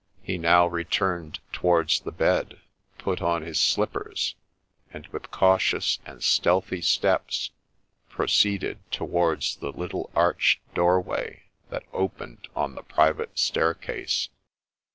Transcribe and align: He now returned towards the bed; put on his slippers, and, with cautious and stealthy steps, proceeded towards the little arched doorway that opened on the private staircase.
He 0.23 0.39
now 0.39 0.65
returned 0.65 1.39
towards 1.51 1.99
the 1.99 2.11
bed; 2.11 2.59
put 2.97 3.21
on 3.21 3.43
his 3.43 3.61
slippers, 3.61 4.33
and, 4.91 5.05
with 5.09 5.29
cautious 5.29 5.99
and 6.07 6.23
stealthy 6.23 6.81
steps, 6.81 7.51
proceeded 8.09 8.79
towards 8.89 9.57
the 9.57 9.71
little 9.71 10.09
arched 10.15 10.59
doorway 10.73 11.43
that 11.69 11.83
opened 11.93 12.47
on 12.55 12.73
the 12.73 12.81
private 12.81 13.37
staircase. 13.37 14.29